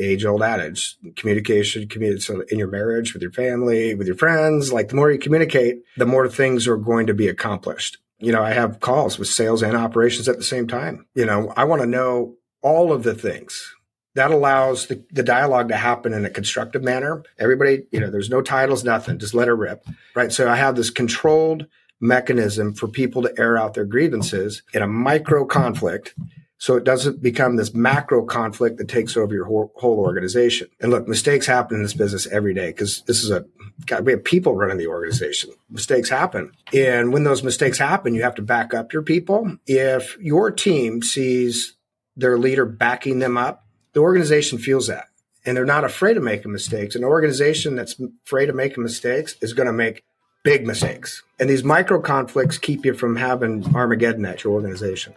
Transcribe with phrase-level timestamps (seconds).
[0.00, 4.16] the age old adage communication, communicate so in your marriage, with your family, with your
[4.16, 4.72] friends.
[4.72, 7.98] Like the more you communicate, the more things are going to be accomplished.
[8.18, 11.06] You know, I have calls with sales and operations at the same time.
[11.14, 13.74] You know, I want to know all of the things
[14.14, 17.22] that allows the, the dialogue to happen in a constructive manner.
[17.38, 19.84] Everybody, you know, there's no titles, nothing, just let it rip.
[20.14, 20.32] Right.
[20.32, 21.66] So I have this controlled
[22.00, 26.14] mechanism for people to air out their grievances in a micro conflict
[26.60, 30.68] so it doesn't become this macro conflict that takes over your whole, whole organization.
[30.78, 33.46] And look, mistakes happen in this business every day because this is a,
[33.86, 35.52] God, we have people running the organization.
[35.70, 36.52] Mistakes happen.
[36.74, 39.56] And when those mistakes happen, you have to back up your people.
[39.66, 41.76] If your team sees
[42.14, 45.06] their leader backing them up, the organization feels that.
[45.46, 46.94] And they're not afraid of making mistakes.
[46.94, 50.04] An organization that's afraid of making mistakes is going to make
[50.42, 51.22] big mistakes.
[51.38, 55.14] And these micro conflicts keep you from having Armageddon at your organization.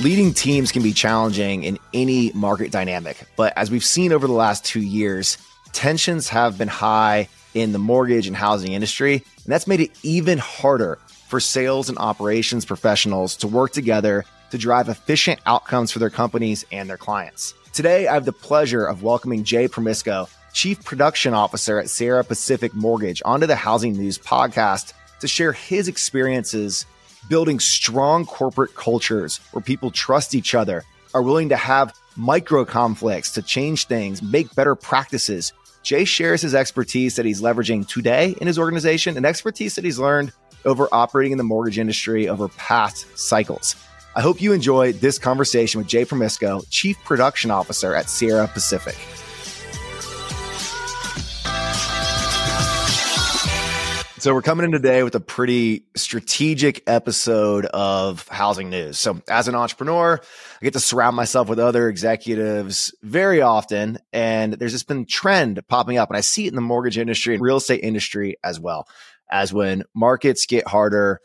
[0.00, 4.32] Leading teams can be challenging in any market dynamic, but as we've seen over the
[4.32, 5.38] last two years,
[5.72, 10.38] tensions have been high in the mortgage and housing industry, and that's made it even
[10.38, 16.10] harder for sales and operations professionals to work together to drive efficient outcomes for their
[16.10, 17.52] companies and their clients.
[17.72, 22.72] Today, I have the pleasure of welcoming Jay Promisco, Chief Production Officer at Sierra Pacific
[22.72, 26.86] Mortgage, onto the Housing News podcast to share his experiences
[27.28, 33.32] building strong corporate cultures where people trust each other, are willing to have micro conflicts
[33.32, 35.52] to change things, make better practices.
[35.82, 39.98] Jay shares his expertise that he's leveraging today in his organization and expertise that he's
[39.98, 40.32] learned
[40.64, 43.76] over operating in the mortgage industry over past cycles.
[44.16, 48.96] I hope you enjoy this conversation with Jay Promisco, Chief Production Officer at Sierra Pacific.
[54.20, 58.98] So we're coming in today with a pretty strategic episode of housing news.
[58.98, 60.20] So as an entrepreneur,
[60.60, 64.00] I get to surround myself with other executives very often.
[64.12, 67.34] And there's just been trend popping up and I see it in the mortgage industry
[67.34, 68.88] and real estate industry as well
[69.30, 71.20] as when markets get harder,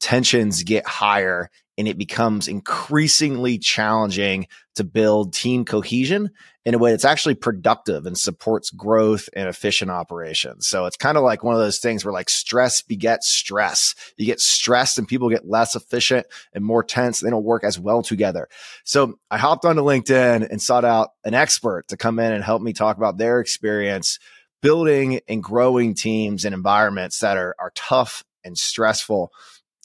[0.00, 4.46] tensions get higher and it becomes increasingly challenging
[4.76, 6.30] to build team cohesion
[6.64, 10.66] in a way that's actually productive and supports growth and efficient operations.
[10.66, 13.94] So it's kind of like one of those things where like stress begets stress.
[14.16, 17.20] You get stressed and people get less efficient and more tense.
[17.20, 18.48] They don't work as well together.
[18.84, 22.62] So I hopped onto LinkedIn and sought out an expert to come in and help
[22.62, 24.18] me talk about their experience
[24.62, 29.30] building and growing teams and environments that are, are tough and stressful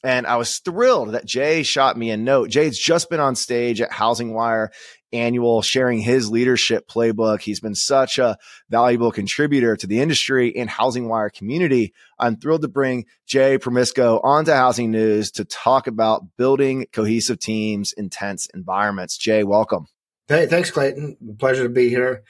[0.03, 2.49] and I was thrilled that Jay shot me a note.
[2.49, 4.71] Jay's just been on stage at Housing Wire
[5.11, 7.41] annual sharing his leadership playbook.
[7.41, 8.37] He's been such a
[8.69, 11.93] valuable contributor to the industry and Housing Wire community.
[12.17, 17.91] I'm thrilled to bring Jay Promisco onto Housing News to talk about building cohesive teams
[17.93, 19.17] intense environments.
[19.17, 19.87] Jay, welcome.
[20.27, 21.17] Hey, thanks, Clayton.
[21.39, 22.23] Pleasure to be here.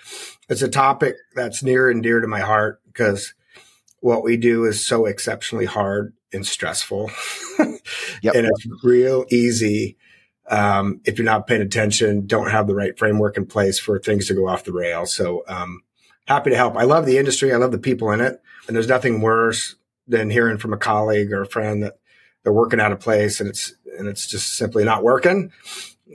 [0.47, 3.33] It's a topic that's near and dear to my heart because
[4.01, 7.11] what we do is so exceptionally hard and stressful.
[8.21, 8.35] yep.
[8.35, 9.97] And it's real easy
[10.49, 14.27] um, if you're not paying attention, don't have the right framework in place for things
[14.27, 15.05] to go off the rail.
[15.05, 15.83] So um,
[16.27, 16.75] happy to help.
[16.75, 17.53] I love the industry.
[17.53, 18.41] I love the people in it.
[18.67, 19.75] And there's nothing worse
[20.07, 21.99] than hearing from a colleague or a friend that
[22.43, 25.51] they're working out of place and it's and it's just simply not working.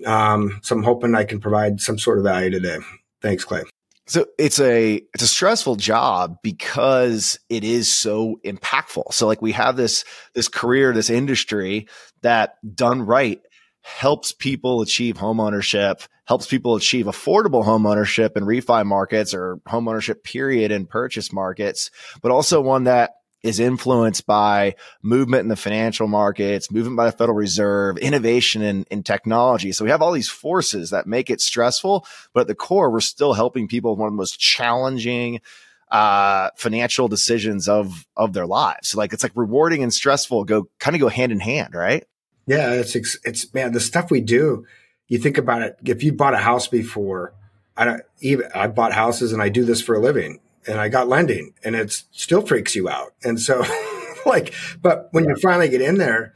[0.06, 2.78] Um, so I'm hoping I can provide some sort of value today.
[3.21, 3.62] Thanks, Clay.
[4.07, 9.13] So it's a it's a stressful job because it is so impactful.
[9.15, 10.05] So like we have this
[10.35, 11.89] this career, this industry
[12.23, 13.41] that done right
[13.83, 20.71] helps people achieve homeownership, helps people achieve affordable homeownership in refi markets or homeownership period
[20.71, 21.91] in purchase markets,
[22.21, 23.13] but also one that
[23.44, 28.87] is influenced by movement in the financial markets, movement by the Federal Reserve, innovation in,
[28.91, 29.71] in technology.
[29.71, 33.00] So we have all these forces that make it stressful, but at the core, we're
[33.00, 35.43] still helping people with one of the most challenging
[35.91, 38.88] uh, financial decisions of of their lives.
[38.88, 42.05] So like it's like rewarding and stressful go kind of go hand in hand, right?
[42.47, 44.67] Yeah, it's it's man, the stuff we do.
[45.06, 45.76] You think about it.
[45.85, 47.35] If you bought a house before,
[47.76, 50.88] I don't even I bought houses and I do this for a living and I
[50.88, 53.14] got lending and it still freaks you out.
[53.22, 53.64] And so
[54.26, 56.34] like, but when you finally get in there,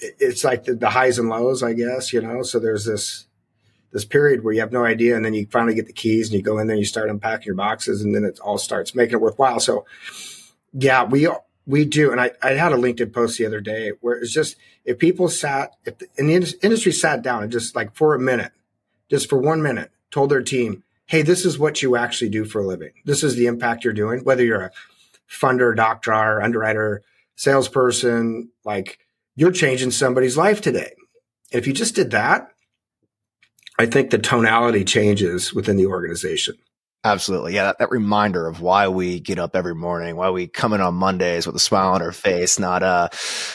[0.00, 2.42] it's like the, the, highs and lows, I guess, you know?
[2.42, 3.26] So there's this,
[3.92, 5.16] this period where you have no idea.
[5.16, 7.10] And then you finally get the keys and you go in there and you start
[7.10, 9.60] unpacking your boxes and then it all starts making it worthwhile.
[9.60, 9.84] So
[10.72, 11.28] yeah, we,
[11.66, 12.12] we do.
[12.12, 15.28] And I, I had a LinkedIn post the other day where it's just, if people
[15.28, 18.52] sat, if the, and the industry sat down and just like for a minute,
[19.10, 22.60] just for one minute, told their team, hey, this is what you actually do for
[22.60, 22.92] a living.
[23.04, 24.70] This is the impact you're doing, whether you're a
[25.28, 27.02] funder, doctor, or underwriter,
[27.34, 29.00] salesperson, like
[29.34, 30.94] you're changing somebody's life today.
[31.52, 32.52] And if you just did that,
[33.76, 36.54] I think the tonality changes within the organization.
[37.02, 37.54] Absolutely.
[37.54, 37.64] Yeah.
[37.64, 40.94] That, that, reminder of why we get up every morning, why we come in on
[40.94, 43.08] Mondays with a smile on our face, not, uh,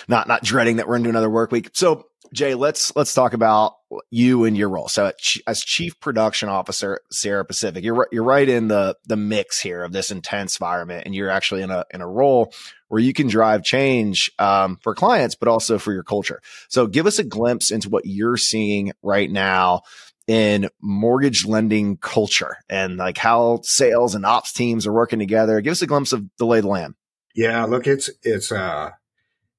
[0.09, 1.69] not, not dreading that we're into another work week.
[1.73, 3.73] So Jay, let's, let's talk about
[4.09, 4.87] you and your role.
[4.87, 5.11] So
[5.47, 9.91] as chief production officer, Sierra Pacific, you're, you're right in the, the mix here of
[9.91, 11.03] this intense environment.
[11.05, 12.53] And you're actually in a, in a role
[12.87, 16.41] where you can drive change, um, for clients, but also for your culture.
[16.69, 19.81] So give us a glimpse into what you're seeing right now
[20.27, 25.61] in mortgage lending culture and like how sales and ops teams are working together.
[25.61, 26.95] Give us a glimpse of the lay of the land.
[27.35, 28.91] Yeah, look, it's it's uh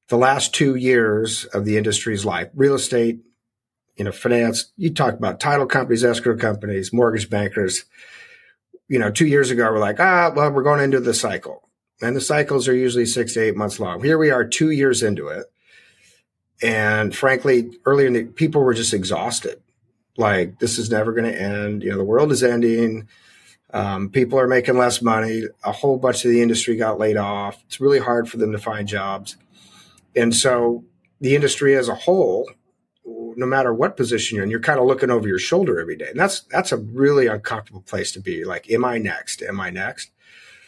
[0.08, 2.48] the last two years of the industry's life.
[2.54, 3.20] Real estate,
[3.96, 7.84] you know, finance, you talk about title companies, escrow companies, mortgage bankers.
[8.88, 11.68] You know, two years ago, we're like, ah, well, we're going into the cycle.
[12.00, 14.02] And the cycles are usually six to eight months long.
[14.02, 15.46] Here we are two years into it.
[16.62, 19.60] And frankly, earlier in the people were just exhausted
[20.18, 21.82] like this is never going to end.
[21.82, 23.08] You know, the world is ending.
[23.72, 25.44] Um, people are making less money.
[25.64, 27.62] A whole bunch of the industry got laid off.
[27.66, 29.36] It's really hard for them to find jobs.
[30.16, 30.84] And so
[31.20, 32.50] the industry as a whole,
[33.04, 36.08] no matter what position you're in, you're kind of looking over your shoulder every day.
[36.08, 38.44] And that's that's a really uncomfortable place to be.
[38.44, 39.42] Like, am I next?
[39.42, 40.10] Am I next?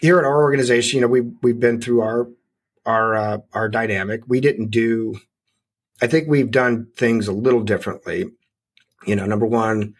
[0.01, 2.29] Here at our organization, you know, we we've been through our
[2.85, 4.23] our uh, our dynamic.
[4.27, 5.21] We didn't do
[6.01, 8.27] I think we've done things a little differently
[9.07, 9.95] you know, number one,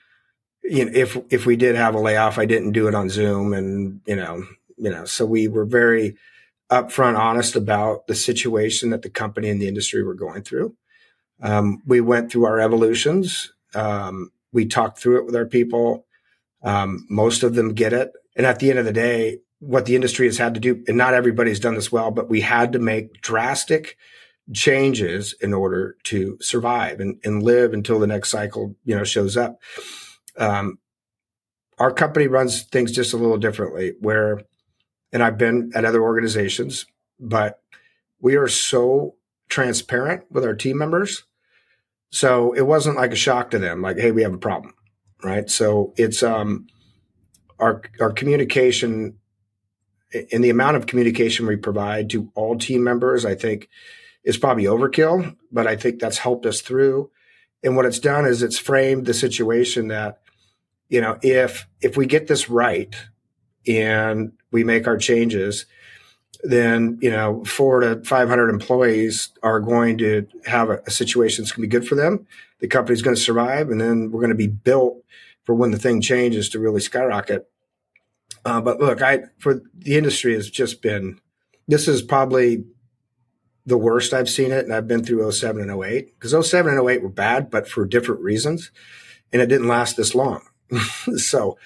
[0.63, 3.53] you know, if if we did have a layoff, I didn't do it on Zoom,
[3.53, 4.45] and you know,
[4.77, 6.17] you know, so we were very
[6.71, 10.75] upfront, honest about the situation that the company and the industry were going through.
[11.41, 13.53] Um, we went through our evolutions.
[13.75, 16.07] Um, we talked through it with our people.
[16.63, 19.95] Um, most of them get it, and at the end of the day, what the
[19.95, 22.79] industry has had to do, and not everybody's done this well, but we had to
[22.79, 23.97] make drastic
[24.53, 29.37] changes in order to survive and, and live until the next cycle, you know, shows
[29.37, 29.61] up.
[30.37, 30.79] Um,
[31.79, 34.43] our company runs things just a little differently where,
[35.13, 36.87] and I've been at other organizations,
[37.19, 37.61] but
[38.21, 39.15] we are so
[39.49, 41.25] transparent with our team members.
[42.11, 44.75] So it wasn't like a shock to them, like, Hey, we have a problem.
[45.23, 45.51] Right.
[45.51, 46.67] So it's, um,
[47.59, 49.19] our, our communication
[50.33, 53.69] and the amount of communication we provide to all team members, I think
[54.25, 57.11] is probably overkill, but I think that's helped us through.
[57.63, 60.21] And what it's done is it's framed the situation that,
[60.89, 62.95] you know, if if we get this right
[63.67, 65.67] and we make our changes,
[66.43, 71.43] then you know four to five hundred employees are going to have a, a situation
[71.43, 72.27] that's going to be good for them.
[72.61, 75.03] The company's going to survive, and then we're going to be built
[75.45, 77.49] for when the thing changes to really skyrocket.
[78.45, 81.21] Uh, but look, I for the industry has just been.
[81.67, 82.65] This is probably
[83.67, 86.89] the worst I've seen it, and I've been through 07 and 08 because 07 and
[86.89, 88.71] 08 were bad, but for different reasons,
[89.33, 90.43] and it didn't last this long.
[91.17, 91.59] so,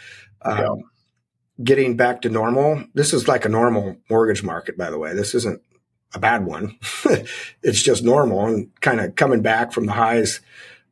[0.43, 0.85] um.
[1.63, 5.15] Getting back to normal, this is like a normal mortgage market, by the way.
[5.15, 5.61] This isn't
[6.15, 6.79] a bad one.
[7.63, 10.41] it's just normal and kind of coming back from the highs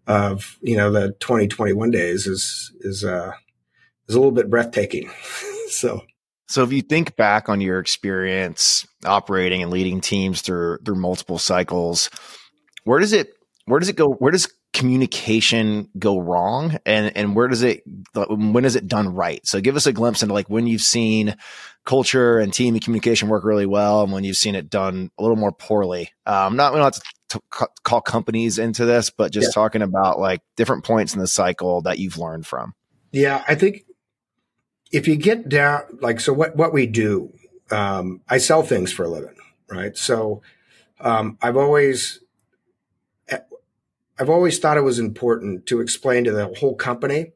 [0.07, 3.33] of you know the 2021 days is is uh
[4.09, 5.11] is a little bit breathtaking.
[5.69, 6.03] so
[6.49, 11.39] so if you think back on your experience operating and leading teams through through multiple
[11.39, 12.11] cycles,
[12.85, 13.35] where does it
[13.67, 17.83] where does it go where does communication go wrong and and where does it
[18.15, 19.45] when is it done right?
[19.47, 21.37] So give us a glimpse into like when you've seen
[21.85, 25.23] culture and team and communication work really well and when you've seen it done a
[25.23, 26.11] little more poorly.
[26.25, 29.63] Um not we don't have to t- call companies into this, but just yeah.
[29.63, 32.75] talking about like different points in the cycle that you've learned from.
[33.13, 33.85] Yeah, I think
[34.93, 37.33] if you get down, like, so what, what we do,
[37.71, 39.37] um, I sell things for a living,
[39.71, 39.97] right?
[39.97, 40.43] So,
[41.01, 42.21] um, I've always,
[44.21, 47.33] I've always thought it was important to explain to the whole company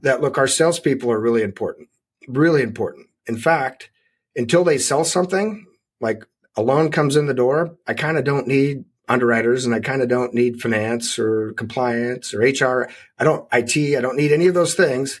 [0.00, 1.90] that look, our salespeople are really important,
[2.26, 3.08] really important.
[3.26, 3.90] In fact,
[4.34, 5.66] until they sell something,
[6.00, 6.24] like
[6.56, 10.00] a loan comes in the door, I kind of don't need underwriters and I kind
[10.00, 12.90] of don't need finance or compliance or HR.
[13.18, 13.76] I don't IT.
[13.76, 15.20] I don't need any of those things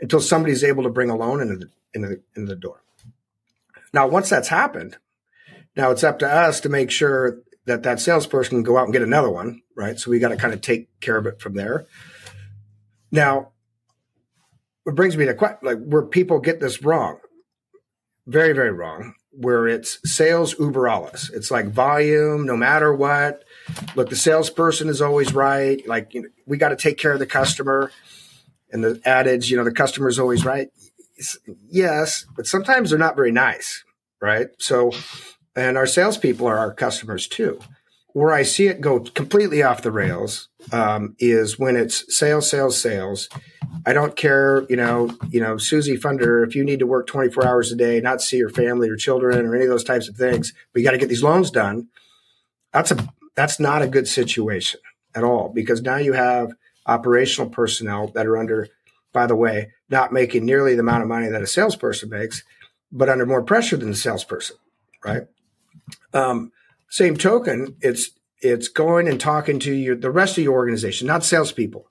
[0.00, 2.82] until somebody's able to bring a loan into the, into the, into the door.
[3.92, 4.96] Now, once that's happened,
[5.76, 8.92] now it's up to us to make sure that that salesperson can go out and
[8.92, 9.98] get another one, right?
[9.98, 11.86] So we got to kind of take care of it from there.
[13.10, 13.52] Now,
[14.86, 17.18] it brings me to like where people get this wrong,
[18.26, 19.14] very very wrong.
[19.38, 21.30] Where it's sales uber alles.
[21.34, 23.44] It's like volume, no matter what.
[23.94, 25.86] Look, the salesperson is always right.
[25.86, 27.90] Like you know, we got to take care of the customer
[28.70, 30.68] and the adage, you know, the customer's always right.
[31.68, 33.84] Yes, but sometimes they're not very nice,
[34.20, 34.48] right?
[34.58, 34.92] So
[35.56, 37.58] and our salespeople are our customers too.
[38.12, 42.80] Where I see it go completely off the rails um, is when it's sales, sales,
[42.80, 43.28] sales.
[43.84, 47.46] I don't care, you know, you know, Susie Funder, if you need to work 24
[47.46, 50.16] hours a day, not see your family or children or any of those types of
[50.16, 51.88] things, but you got to get these loans done.
[52.72, 54.80] That's a that's not a good situation
[55.14, 56.52] at all because now you have
[56.86, 58.68] operational personnel that are under,
[59.12, 62.44] by the way, not making nearly the amount of money that a salesperson makes,
[62.90, 64.56] but under more pressure than the salesperson,
[65.04, 65.26] right?
[66.12, 66.52] Um,
[66.88, 71.24] same token, it's it's going and talking to your the rest of your organization, not
[71.24, 71.86] salespeople,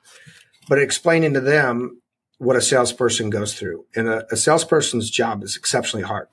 [0.68, 2.02] but explaining to them
[2.38, 3.86] what a salesperson goes through.
[3.96, 6.28] And a, a salesperson's job is exceptionally hard.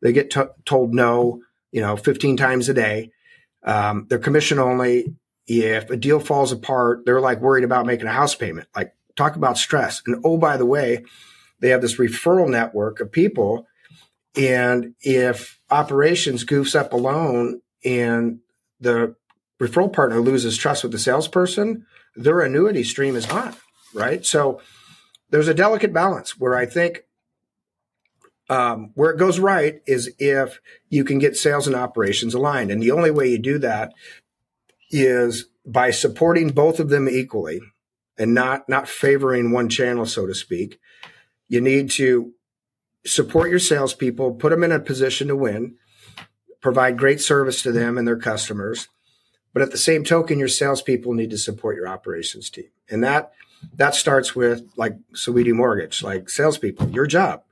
[0.00, 0.34] They get
[0.64, 3.10] told no, you know, 15 times a day.
[3.64, 5.14] Um, they're commission only.
[5.46, 8.68] If a deal falls apart, they're like worried about making a house payment.
[8.76, 10.02] Like talk about stress.
[10.06, 11.04] And oh, by the way,
[11.60, 13.66] they have this referral network of people.
[14.38, 18.38] And if operations goofs up alone and
[18.80, 19.16] the
[19.60, 23.54] referral partner loses trust with the salesperson, their annuity stream is gone,
[23.92, 24.24] right?
[24.24, 24.60] So
[25.30, 27.02] there's a delicate balance where I think
[28.48, 32.70] um, where it goes right is if you can get sales and operations aligned.
[32.70, 33.92] And the only way you do that
[34.90, 37.60] is by supporting both of them equally
[38.16, 40.78] and not, not favoring one channel, so to speak.
[41.48, 42.32] You need to
[43.08, 45.76] support your salespeople, put them in a position to win,
[46.60, 48.88] provide great service to them and their customers.
[49.52, 52.70] But at the same token, your salespeople need to support your operations team.
[52.90, 53.32] And that
[53.74, 57.42] that starts with like so we do mortgage, like salespeople, your job.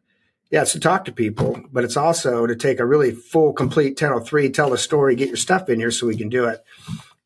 [0.51, 4.01] Yeah, it's to talk to people, but it's also to take a really full, complete
[4.01, 6.63] 1003, tell a story, get your stuff in here so we can do it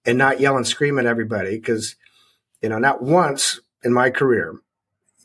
[0.07, 1.61] and not yell and scream at everybody.
[1.61, 1.97] Cause,
[2.63, 4.59] you know, not once in my career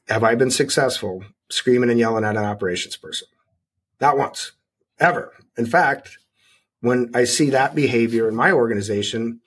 [0.09, 3.27] have I been successful screaming and yelling at an operations person.
[4.01, 4.51] Not once,
[4.99, 5.33] ever.
[5.57, 6.17] In fact,
[6.81, 9.41] when I see that behavior in my organization,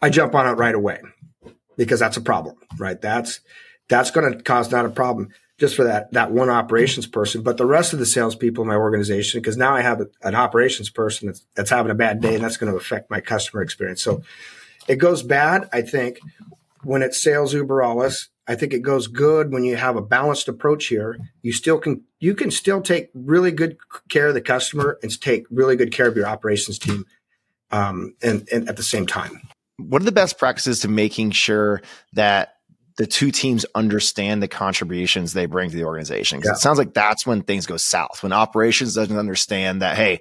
[0.00, 1.00] I jump on it right away
[1.76, 3.00] because that's a problem, right?
[3.00, 3.40] That's
[3.88, 7.56] that's going to cause not a problem just for that that one operations person, but
[7.56, 11.26] the rest of the salespeople in my organization, because now I have an operations person
[11.26, 14.02] that's, that's having a bad day, and that's going to affect my customer experience.
[14.02, 14.22] So
[14.86, 16.20] it goes bad, I think,
[16.84, 17.82] when it's sales uber
[18.48, 21.18] I think it goes good when you have a balanced approach here.
[21.42, 23.76] You still can you can still take really good
[24.08, 27.04] care of the customer and take really good care of your operations team,
[27.70, 29.42] um, and, and at the same time.
[29.76, 31.82] What are the best practices to making sure
[32.14, 32.54] that
[32.96, 36.38] the two teams understand the contributions they bring to the organization?
[36.38, 36.54] Because yeah.
[36.54, 38.22] it sounds like that's when things go south.
[38.22, 40.20] When operations doesn't understand that, hey,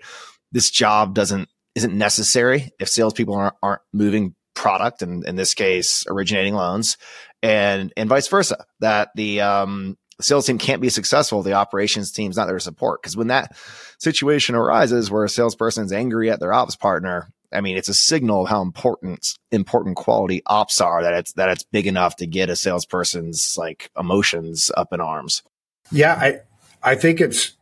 [0.52, 6.04] this job doesn't isn't necessary if salespeople aren't, aren't moving product and in this case
[6.10, 6.98] originating loans
[7.42, 8.66] and and vice versa.
[8.80, 13.02] That the um, sales team can't be successful, the operations team's not to support.
[13.02, 13.56] Because when that
[14.00, 17.94] situation arises where a salesperson is angry at their ops partner, I mean, it's a
[17.94, 21.02] signal of how important important quality ops are.
[21.02, 25.44] That it's that it's big enough to get a salesperson's like emotions up in arms.
[25.92, 26.40] Yeah, I
[26.84, 27.54] I think it's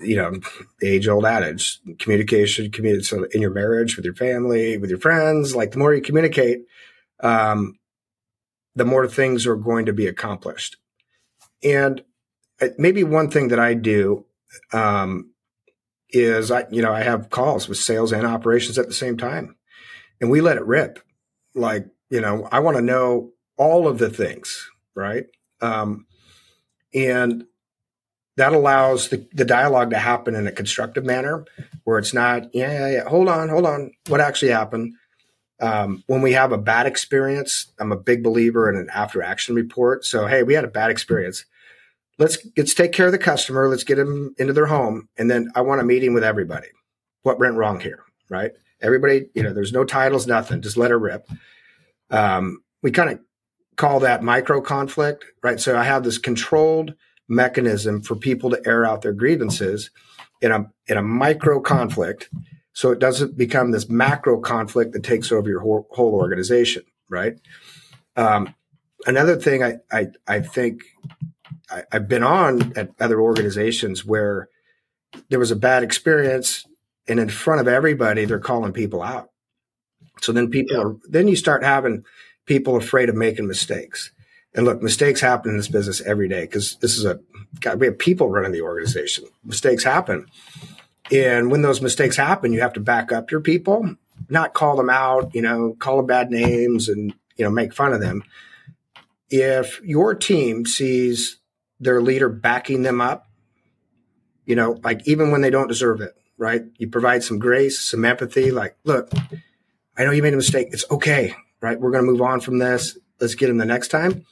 [0.00, 0.32] you know
[0.82, 5.54] age old adage communication communicate so in your marriage with your family with your friends
[5.54, 6.60] like the more you communicate
[7.22, 7.78] um,
[8.76, 10.76] the more things are going to be accomplished.
[11.64, 12.04] And
[12.60, 14.26] uh, maybe one thing that I do
[14.72, 15.32] um,
[16.10, 19.56] is I, you know, I have calls with sales and operations at the same time,
[20.20, 21.00] and we let it rip.
[21.54, 25.24] Like, you know, I want to know all of the things, right?
[25.62, 26.06] Um,
[26.94, 27.46] and
[28.36, 31.44] that allows the, the dialogue to happen in a constructive manner
[31.84, 34.94] where it's not, yeah, yeah, yeah, hold on, hold on, what actually happened?
[35.60, 39.54] Um, when we have a bad experience, I'm a big believer in an after action
[39.54, 40.04] report.
[40.04, 41.46] So, hey, we had a bad experience.
[42.18, 43.68] Let's let's take care of the customer.
[43.68, 46.68] Let's get them into their home, and then I want a meeting with everybody.
[47.22, 48.52] What went wrong here, right?
[48.80, 50.62] Everybody, you know, there's no titles, nothing.
[50.62, 51.28] Just let her rip.
[52.10, 53.20] Um, we kind of
[53.76, 55.60] call that micro conflict, right?
[55.60, 56.94] So I have this controlled
[57.28, 59.90] mechanism for people to air out their grievances
[60.40, 62.28] in a in a micro conflict
[62.76, 67.32] so it doesn't become this macro conflict that takes over your whole, whole organization, right?
[68.16, 68.54] Um,
[69.06, 70.82] another thing I, I, I think
[71.70, 74.50] I, have been on at other organizations where
[75.30, 76.66] there was a bad experience
[77.08, 79.30] and in front of everybody, they're calling people out.
[80.20, 80.82] So then people yeah.
[80.82, 82.04] are, then you start having
[82.44, 84.12] people afraid of making mistakes.
[84.56, 87.20] And look, mistakes happen in this business every day because this is a,
[87.60, 89.26] God, we have people running the organization.
[89.44, 90.26] Mistakes happen.
[91.12, 93.96] And when those mistakes happen, you have to back up your people,
[94.30, 97.92] not call them out, you know, call them bad names and, you know, make fun
[97.92, 98.24] of them.
[99.28, 101.36] If your team sees
[101.78, 103.28] their leader backing them up,
[104.46, 106.62] you know, like even when they don't deserve it, right?
[106.78, 109.12] You provide some grace, some empathy, like, look,
[109.98, 110.68] I know you made a mistake.
[110.70, 111.78] It's okay, right?
[111.78, 112.96] We're going to move on from this.
[113.20, 114.24] Let's get them the next time.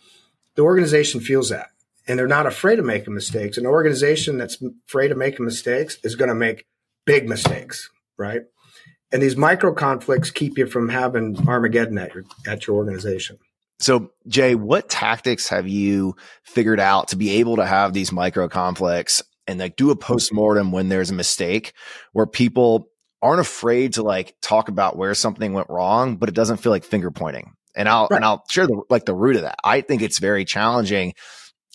[0.57, 1.69] The organization feels that
[2.07, 3.57] and they're not afraid of making mistakes.
[3.57, 6.67] An organization that's afraid of making mistakes is going to make
[7.07, 8.43] big mistakes, right?
[9.13, 13.39] And these micro conflicts keep you from having Armageddon at your at your organization.
[13.81, 18.49] So, Jay, what tactics have you figured out to be able to have these micro
[18.49, 21.75] conflicts and like do a post-mortem when there's a mistake
[22.13, 22.89] where people
[23.21, 26.85] aren't afraid to like talk about where something went wrong, but it doesn't feel like
[26.85, 27.55] finger pointing.
[27.75, 28.17] And I'll right.
[28.17, 29.59] and I'll share the like the root of that.
[29.65, 31.15] I think it's very challenging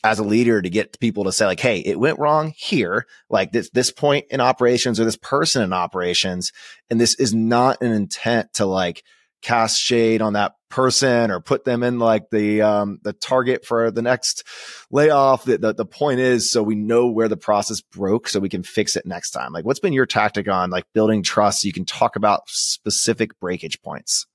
[0.03, 3.51] as a leader to get people to say like, Hey, it went wrong here, like
[3.51, 6.51] this, this point in operations or this person in operations.
[6.89, 9.03] And this is not an intent to like
[9.41, 13.89] cast shade on that person or put them in like the, um, the target for
[13.91, 14.43] the next
[14.91, 15.43] layoff.
[15.43, 18.63] The, the, the point is, so we know where the process broke so we can
[18.63, 19.51] fix it next time.
[19.51, 21.61] Like what's been your tactic on like building trust?
[21.61, 24.27] So you can talk about specific breakage points.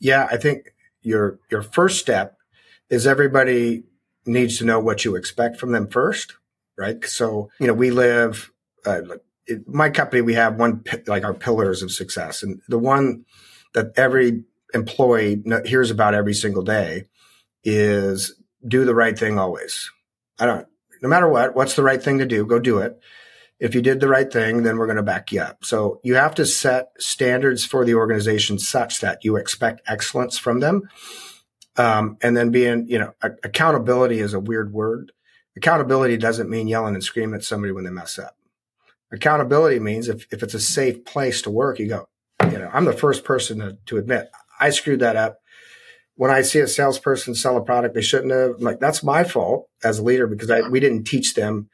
[0.00, 0.26] Yeah.
[0.30, 0.71] I think
[1.02, 2.36] your, your first step
[2.90, 3.84] is everybody
[4.26, 6.34] needs to know what you expect from them first,
[6.76, 7.04] right?
[7.04, 8.52] So, you know, we live,
[8.86, 9.00] uh,
[9.46, 12.42] it, my company, we have one, like our pillars of success.
[12.42, 13.24] And the one
[13.74, 14.44] that every
[14.74, 17.04] employee hears about every single day
[17.64, 18.34] is
[18.66, 19.90] do the right thing always.
[20.38, 20.66] I don't,
[21.02, 22.46] no matter what, what's the right thing to do?
[22.46, 23.00] Go do it.
[23.62, 25.64] If you did the right thing, then we're going to back you up.
[25.64, 30.58] So you have to set standards for the organization such that you expect excellence from
[30.58, 30.88] them
[31.76, 35.12] um, and then being, you know, accountability is a weird word.
[35.56, 38.36] Accountability doesn't mean yelling and screaming at somebody when they mess up.
[39.12, 42.08] Accountability means if, if it's a safe place to work, you go,
[42.50, 44.28] you know, I'm the first person to, to admit
[44.58, 45.38] I screwed that up.
[46.16, 49.22] When I see a salesperson sell a product they shouldn't have, I'm like, that's my
[49.22, 51.70] fault as a leader because I, we didn't teach them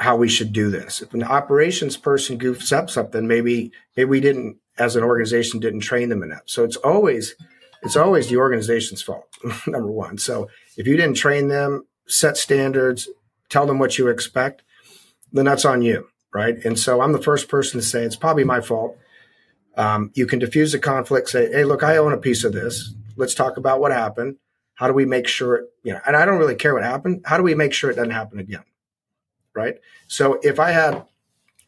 [0.00, 1.02] how we should do this.
[1.02, 5.80] If an operations person goofs up something, maybe, maybe we didn't, as an organization, didn't
[5.80, 6.44] train them enough.
[6.46, 7.34] So it's always,
[7.82, 9.28] it's always the organization's fault,
[9.66, 10.16] number one.
[10.16, 10.48] So
[10.78, 13.10] if you didn't train them, set standards,
[13.50, 14.62] tell them what you expect,
[15.32, 16.56] then that's on you, right?
[16.64, 18.96] And so I'm the first person to say it's probably my fault.
[19.76, 22.94] Um, you can diffuse the conflict, say, hey, look, I own a piece of this.
[23.16, 24.36] Let's talk about what happened.
[24.76, 27.20] How do we make sure it, you know, and I don't really care what happened.
[27.26, 28.64] How do we make sure it doesn't happen again?
[29.54, 29.76] Right.
[30.06, 31.04] So if I had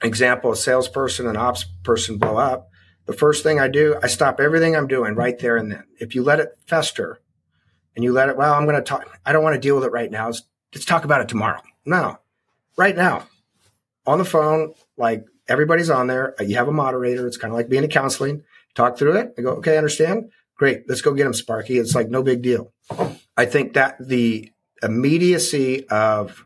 [0.03, 2.68] example, a salesperson and ops person blow up,
[3.07, 5.85] the first thing I do, I stop everything I'm doing right there and then.
[5.99, 7.21] If you let it fester
[7.97, 9.85] and you let it, well, I'm going to talk, I don't want to deal with
[9.85, 10.27] it right now.
[10.27, 10.42] Let's,
[10.75, 11.61] let's talk about it tomorrow.
[11.85, 12.18] No,
[12.77, 13.27] right now
[14.07, 16.35] on the phone, like everybody's on there.
[16.40, 17.27] Uh, you have a moderator.
[17.27, 18.45] It's kind of like being in counseling.
[18.75, 19.35] Talk through it.
[19.37, 20.31] I go, okay, I understand.
[20.57, 20.85] Great.
[20.88, 21.79] Let's go get him, Sparky.
[21.79, 22.73] It's like no big deal.
[23.37, 24.51] I think that the
[24.83, 26.45] immediacy of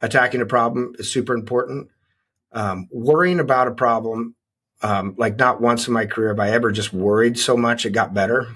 [0.00, 1.88] attacking a problem is super important.
[2.52, 4.34] Um, worrying about a problem
[4.82, 7.90] um, like not once in my career have I ever just worried so much it
[7.90, 8.48] got better.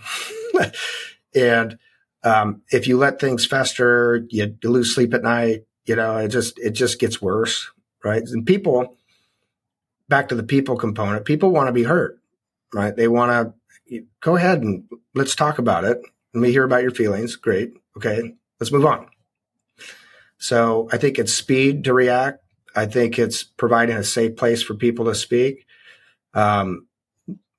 [1.35, 1.79] and
[2.23, 5.65] um, if you let things fester, you, lose sleep at night.
[5.85, 7.71] You know, it just it just gets worse,
[8.03, 8.23] right?
[8.23, 8.97] And people,
[10.09, 12.19] back to the people component, people want to be heard,
[12.73, 12.97] right?
[12.97, 13.55] They want
[13.91, 16.01] to go ahead and let's talk about it.
[16.33, 17.37] Let me hear about your feelings.
[17.37, 17.75] Great.
[17.99, 19.14] Okay, let's move on.
[20.45, 22.45] So I think it's speed to react.
[22.77, 25.65] I think it's providing a safe place for people to speak.
[26.35, 26.87] Um,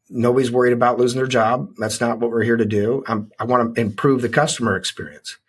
[0.08, 1.74] nobody's worried about losing their job.
[1.80, 3.04] That's not what we're here to do.
[3.08, 5.40] I'm, i want to improve the customer experience.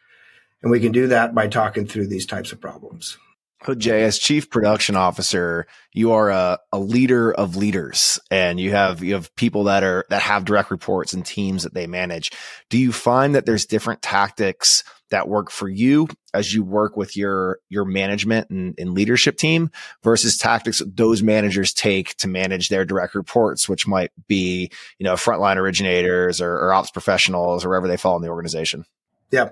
[0.62, 3.18] And we can do that by talking through these types of problems.
[3.66, 8.70] So Jay, as chief production officer, you are a, a leader of leaders and you
[8.70, 12.30] have, you have people that are, that have direct reports and teams that they manage.
[12.70, 17.16] Do you find that there's different tactics that work for you as you work with
[17.16, 19.70] your your management and, and, leadership team
[20.02, 25.14] versus tactics those managers take to manage their direct reports, which might be you know
[25.14, 28.84] frontline originators or, or ops professionals or wherever they fall in the organization.
[29.30, 29.50] Yeah.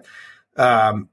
[0.57, 1.09] Um,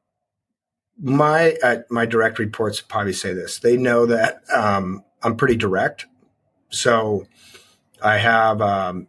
[0.99, 3.59] my uh, my direct reports probably say this.
[3.59, 6.05] They know that um, I'm pretty direct,
[6.69, 7.25] so
[8.01, 9.07] I have um,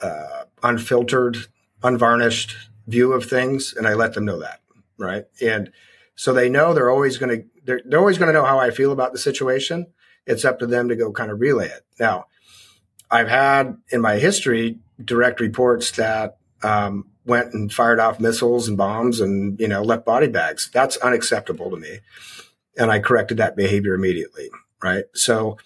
[0.00, 1.36] uh, unfiltered,
[1.82, 4.60] unvarnished view of things, and I let them know that
[4.98, 5.24] right?
[5.40, 5.72] And
[6.14, 8.70] so they know they're always going to they're, they're always going to know how I
[8.70, 9.86] feel about the situation.
[10.26, 11.84] It's up to them to go kind of relay it.
[11.98, 12.26] Now,
[13.10, 18.76] I've had in my history direct reports that um, went and fired off missiles and
[18.76, 20.70] bombs and you know left body bags.
[20.72, 22.00] That's unacceptable to me,
[22.76, 24.48] and I corrected that behavior immediately.
[24.82, 25.04] Right.
[25.14, 25.58] So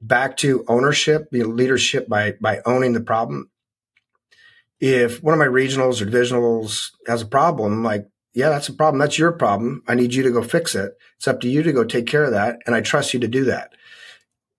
[0.00, 3.50] back to ownership, you know, leadership by by owning the problem.
[4.78, 9.00] If one of my regionals or divisionals has a problem, like yeah, that's a problem.
[9.00, 9.82] That's your problem.
[9.88, 10.92] I need you to go fix it.
[11.16, 12.58] It's up to you to go take care of that.
[12.64, 13.72] And I trust you to do that.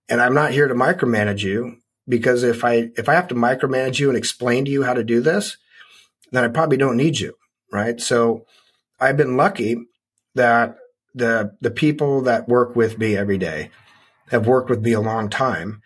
[0.10, 4.00] And I'm not here to micromanage you because if I if I have to micromanage
[4.00, 5.58] you and explain to you how to do this,
[6.32, 7.36] then I probably don't need you,
[7.72, 8.00] right?
[8.02, 8.46] So
[9.00, 9.78] I've been lucky
[10.36, 10.76] that
[11.16, 13.72] the the people that work with me every day
[14.30, 15.82] have worked with me a long time.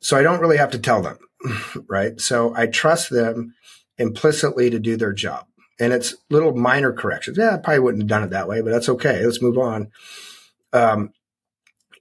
[0.00, 1.18] So I don't really have to tell them,
[1.88, 2.20] right?
[2.20, 3.54] So I trust them
[3.96, 5.46] implicitly to do their job.
[5.78, 7.36] And it's little minor corrections.
[7.36, 9.24] Yeah, I probably wouldn't have done it that way, but that's okay.
[9.24, 9.90] Let's move on.
[10.72, 11.12] Um,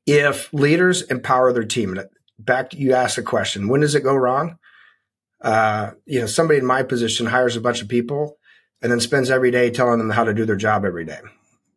[0.05, 1.97] if leaders empower their team,
[2.39, 4.57] back you asked a question, when does it go wrong?
[5.41, 8.37] Uh, you know, somebody in my position hires a bunch of people
[8.81, 11.19] and then spends every day telling them how to do their job every day.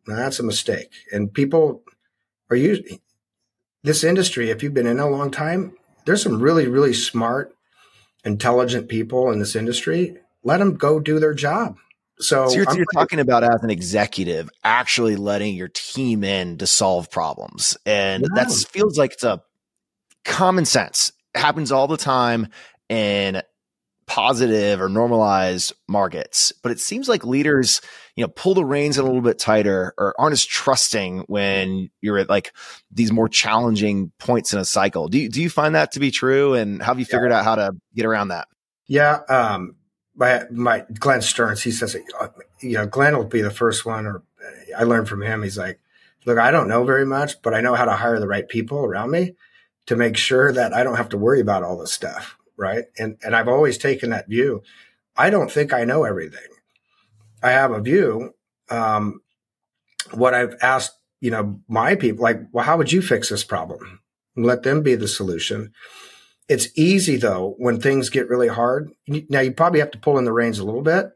[0.07, 0.91] Now, that's a mistake.
[1.11, 1.83] And people
[2.49, 3.01] are usually
[3.83, 5.73] this industry, if you've been in a long time,
[6.05, 7.53] there's some really, really smart,
[8.25, 10.17] intelligent people in this industry.
[10.43, 11.77] Let them go do their job.
[12.21, 16.67] So, so you're, you're talking about as an executive actually letting your team in to
[16.67, 18.43] solve problems, and yeah.
[18.43, 19.41] that feels like it's a
[20.25, 21.11] common sense.
[21.33, 22.47] It happens all the time
[22.89, 23.41] in
[24.09, 27.79] positive or normalized markets, but it seems like leaders,
[28.15, 32.17] you know, pull the reins a little bit tighter or aren't as trusting when you're
[32.17, 32.51] at like
[32.91, 35.07] these more challenging points in a cycle.
[35.09, 36.55] Do you, do you find that to be true?
[36.55, 37.37] And how have you figured yeah.
[37.37, 38.47] out how to get around that?
[38.87, 39.19] Yeah.
[39.29, 39.75] Um,
[40.19, 41.95] my, my Glenn Stearns, he says,
[42.61, 44.21] you know, Glenn will be the first one, or
[44.77, 45.41] I learned from him.
[45.41, 45.79] He's like,
[46.25, 48.79] look, I don't know very much, but I know how to hire the right people
[48.79, 49.35] around me
[49.85, 52.35] to make sure that I don't have to worry about all this stuff.
[52.57, 52.85] Right.
[52.97, 54.61] And, and I've always taken that view.
[55.15, 56.47] I don't think I know everything.
[57.41, 58.35] I have a view.
[58.69, 59.21] Um,
[60.11, 64.01] what I've asked, you know, my people, like, well, how would you fix this problem?
[64.35, 65.71] Let them be the solution.
[66.49, 68.91] It's easy though when things get really hard.
[69.07, 71.11] Now you probably have to pull in the reins a little bit.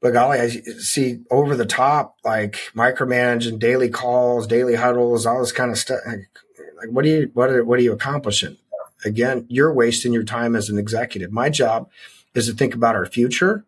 [0.00, 5.52] But golly, I see over the top like micromanaging daily calls, daily huddles, all this
[5.52, 6.00] kind of stuff.
[6.06, 8.56] Like, what do you what are what are you accomplishing?
[9.04, 11.30] Again, you're wasting your time as an executive.
[11.30, 11.90] My job
[12.34, 13.66] is to think about our future,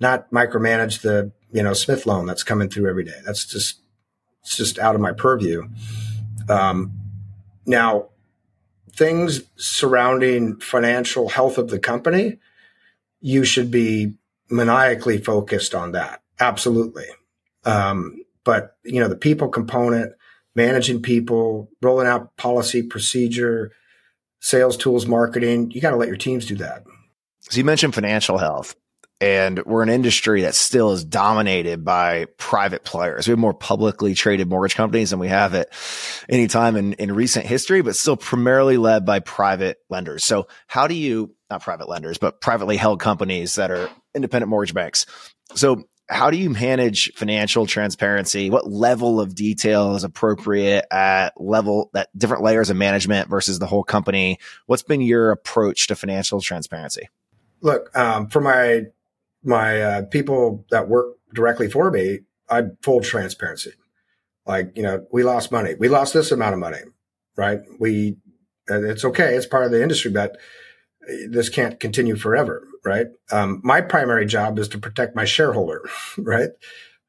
[0.00, 3.20] not micromanage the you know Smith loan that's coming through every day.
[3.26, 3.80] That's just
[4.42, 5.68] it's just out of my purview.
[6.48, 6.92] Um,
[7.66, 8.08] now,
[8.98, 12.38] things surrounding financial health of the company,
[13.20, 14.14] you should be
[14.50, 16.20] maniacally focused on that.
[16.40, 17.06] Absolutely.
[17.64, 20.12] Um, but you know, the people component,
[20.54, 23.72] managing people, rolling out policy, procedure,
[24.40, 26.82] sales tools, marketing, you got to let your teams do that.
[27.40, 28.74] So you mentioned financial health
[29.20, 33.26] and we're an industry that still is dominated by private players.
[33.26, 35.70] We have more publicly traded mortgage companies than we have at
[36.28, 40.24] any time in, in recent history, but still primarily led by private lenders.
[40.24, 44.74] So how do you, not private lenders, but privately held companies that are independent mortgage
[44.74, 45.06] banks.
[45.54, 48.50] So how do you manage financial transparency?
[48.50, 53.66] What level of detail is appropriate at level that different layers of management versus the
[53.66, 54.38] whole company?
[54.66, 57.08] What's been your approach to financial transparency?
[57.60, 58.86] Look, um, for my
[59.48, 63.72] my uh, people that work directly for me, I full transparency.
[64.46, 65.74] Like, you know, we lost money.
[65.78, 66.80] We lost this amount of money,
[67.36, 67.60] right?
[67.78, 68.16] We,
[68.68, 69.34] it's okay.
[69.34, 70.36] It's part of the industry, but
[71.28, 73.06] this can't continue forever, right?
[73.30, 76.50] Um, my primary job is to protect my shareholder, right?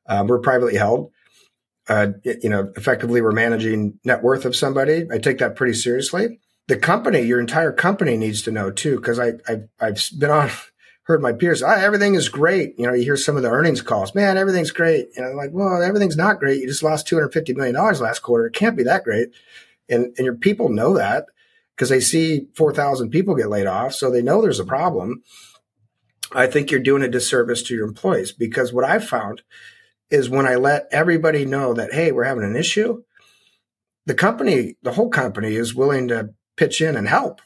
[0.07, 1.11] Um, we're privately held.
[1.87, 5.07] Uh, you know, effectively, we're managing net worth of somebody.
[5.11, 6.39] I take that pretty seriously.
[6.67, 10.51] The company, your entire company needs to know too, because I, I, I've been on
[11.09, 12.77] heard my peers, ah, everything is great.
[12.77, 15.07] You know, you hear some of the earnings calls, man, everything's great.
[15.15, 16.61] And I'm like, well, everything's not great.
[16.61, 18.45] You just lost $250 million last quarter.
[18.45, 19.29] It can't be that great.
[19.89, 21.25] And, and your people know that
[21.75, 23.95] because they see 4,000 people get laid off.
[23.95, 25.23] So they know there's a problem.
[26.31, 29.41] I think you're doing a disservice to your employees because what I've found
[30.11, 33.01] is when I let everybody know that, hey, we're having an issue,
[34.05, 37.41] the company, the whole company is willing to pitch in and help,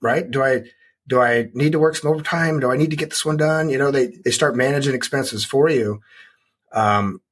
[0.00, 0.30] right?
[0.30, 0.62] Do I,
[1.08, 2.60] do I need to work some overtime?
[2.60, 3.70] Do I need to get this one done?
[3.70, 6.00] You know, they, they start managing expenses for you.
[6.72, 7.22] Um,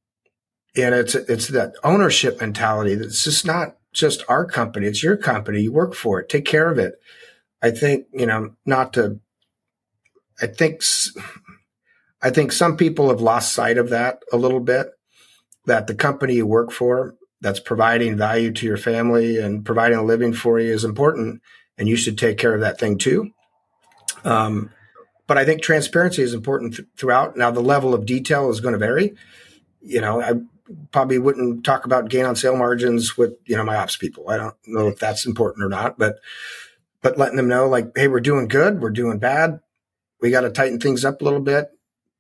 [0.75, 4.87] and it's, it's that ownership mentality that's just not just our company.
[4.87, 5.61] It's your company.
[5.61, 6.29] You work for it.
[6.29, 6.95] Take care of it.
[7.63, 9.21] I think, you know, not to,
[10.41, 10.83] I think,
[12.23, 14.89] I think some people have lost sight of that a little bit,
[15.67, 20.05] that the company you work for that's providing value to your family and providing a
[20.05, 21.43] living for you is important.
[21.79, 23.33] And you should take care of that thing too.
[24.27, 24.71] Um,
[25.27, 27.37] but I think transparency is important th- throughout.
[27.37, 29.15] Now, the level of detail is going to vary.
[29.81, 30.35] You know, I
[30.91, 34.29] probably wouldn't talk about gain on sale margins with you know my ops people.
[34.29, 36.19] I don't know if that's important or not, but
[37.03, 39.61] but letting them know like, hey, we're doing good, we're doing bad,
[40.21, 41.71] we got to tighten things up a little bit.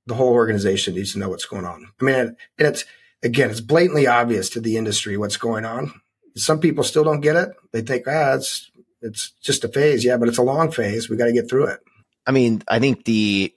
[0.07, 1.89] The whole organization needs to know what's going on.
[2.01, 2.85] I mean, and it's
[3.23, 5.93] again, it's blatantly obvious to the industry what's going on.
[6.37, 7.49] some people still don't get it.
[7.73, 8.71] They think, ah, it's
[9.03, 10.05] it's just a phase.
[10.05, 11.09] Yeah, but it's a long phase.
[11.09, 11.81] We got to get through it.
[12.27, 13.53] I mean, I think the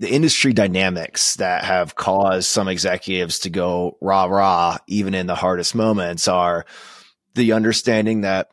[0.00, 5.36] the industry dynamics that have caused some executives to go rah rah even in the
[5.36, 6.66] hardest moments are
[7.34, 8.50] the understanding that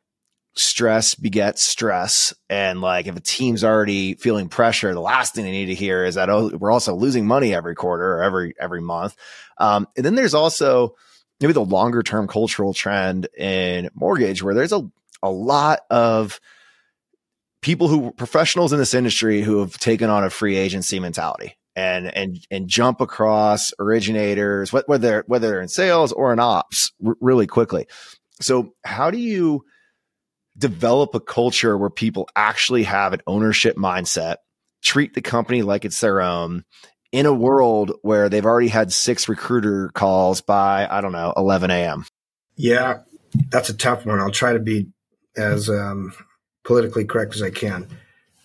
[0.53, 2.33] stress begets stress.
[2.49, 6.05] And like if a team's already feeling pressure the last thing they need to hear
[6.05, 9.15] is that oh we're also losing money every quarter or every every month.
[9.57, 10.95] Um, and then there's also
[11.39, 14.89] maybe the longer term cultural trend in mortgage where there's a,
[15.23, 16.39] a lot of
[17.62, 22.08] people who professionals in this industry who have taken on a free agency mentality and
[22.15, 27.47] and and jump across originators whether whether they're in sales or in ops r- really
[27.47, 27.88] quickly
[28.41, 29.63] so how do you
[30.58, 34.38] develop a culture where people actually have an ownership mindset
[34.84, 36.63] treat the company like it's their own
[37.12, 41.69] in a world where they've already had six recruiter calls by, I don't know, 11
[41.71, 42.06] a.m.?
[42.56, 43.00] Yeah,
[43.50, 44.19] that's a tough one.
[44.19, 44.88] I'll try to be
[45.36, 46.13] as um,
[46.63, 47.88] politically correct as I can.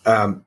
[0.05, 0.45] Um,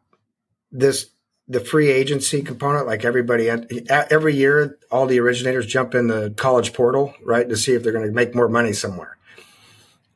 [0.72, 1.10] this
[1.50, 3.50] the free agency component, like everybody,
[3.90, 7.92] every year, all the originators jump in the college portal, right, to see if they're
[7.92, 9.18] going to make more money somewhere.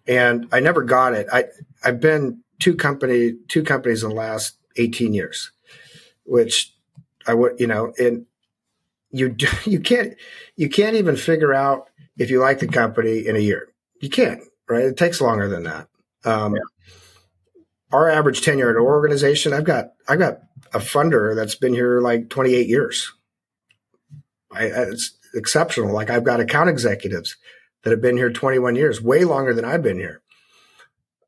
[0.08, 1.28] And I never got it.
[1.34, 1.46] I
[1.84, 5.52] I've been two company two companies in the last eighteen years,
[6.26, 6.74] which
[7.26, 8.26] I would, you know, and
[9.10, 9.36] you
[9.66, 10.16] you can't
[10.56, 13.70] you can't even figure out if you like the company in a year.
[14.02, 14.86] You can't, right?
[14.86, 15.88] It takes longer than that.
[16.26, 16.62] Um, yeah.
[17.93, 20.39] Our average tenure at an organization, I've got I've got
[20.73, 23.13] a funder that's been here like 28 years.
[24.51, 25.93] I, it's exceptional.
[25.93, 27.38] Like I've got account executives
[27.84, 30.21] that have been here 21 years, way longer than I've been here.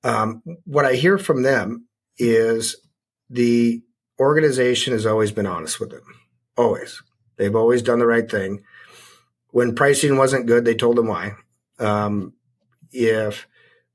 [0.03, 2.77] Um, what I hear from them is
[3.29, 3.81] the
[4.19, 6.03] organization has always been honest with them.
[6.57, 7.01] Always.
[7.37, 8.63] They've always done the right thing.
[9.49, 11.33] When pricing wasn't good, they told them why.
[11.79, 12.33] Um,
[12.91, 13.47] if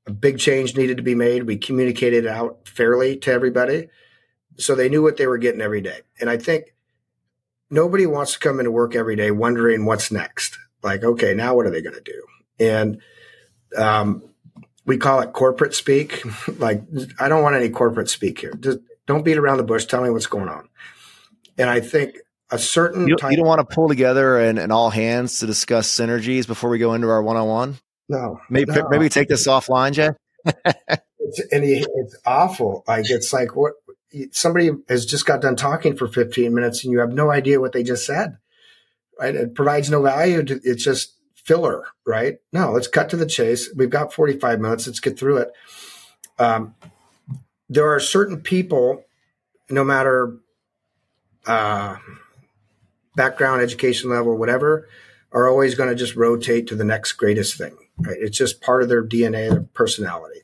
[0.07, 3.87] a big change needed to be made, we communicated out fairly to everybody.
[4.57, 6.01] So they knew what they were getting every day.
[6.19, 6.73] And I think
[7.69, 10.57] nobody wants to come into work every day wondering what's next.
[10.83, 12.23] Like, okay, now what are they going to do?
[12.59, 13.01] And
[13.77, 14.23] um,
[14.85, 16.23] we call it corporate speak.
[16.59, 16.83] like,
[17.19, 18.53] I don't want any corporate speak here.
[18.59, 19.85] Just don't beat around the bush.
[19.85, 20.67] Tell me what's going on.
[21.57, 22.17] And I think
[22.49, 25.89] a certain you, you don't want to pull together and, and all hands to discuss
[25.89, 27.77] synergies before we go into our one on one.
[28.11, 28.89] No, maybe no.
[28.89, 30.09] maybe take this offline, Jay.
[30.45, 32.83] it's, and he, it's awful.
[32.85, 33.71] Like it's like what
[34.31, 37.71] somebody has just got done talking for 15 minutes and you have no idea what
[37.71, 38.37] they just said.
[39.17, 39.33] Right?
[39.33, 40.43] It provides no value.
[40.43, 42.39] To, it's just filler, right?
[42.51, 43.69] No, let's cut to the chase.
[43.77, 44.87] We've got 45 minutes.
[44.87, 45.53] Let's get through it.
[46.37, 46.75] Um,
[47.69, 49.05] there are certain people,
[49.69, 50.35] no matter
[51.47, 51.95] uh,
[53.15, 54.89] background, education level, whatever,
[55.31, 57.77] are always going to just rotate to the next greatest thing.
[57.97, 58.17] Right?
[58.19, 60.41] It's just part of their DNA, their personality.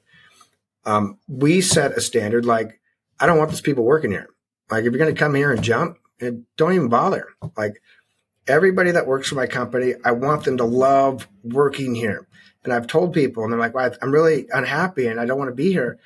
[0.86, 2.79] Um, we set a standard like,
[3.19, 4.29] I don't want these people working here.
[4.69, 7.27] Like, if you're going to come here and jump, and don't even bother.
[7.55, 7.81] Like,
[8.47, 12.27] everybody that works for my company, I want them to love working here.
[12.63, 15.49] And I've told people, and they're like, well, I'm really unhappy and I don't want
[15.49, 15.99] to be here.